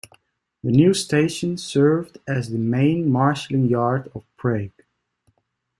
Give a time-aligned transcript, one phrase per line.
[0.63, 4.71] The new station served as the main marshalling yard of Prague.